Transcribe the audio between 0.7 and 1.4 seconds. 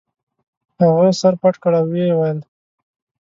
هغه سر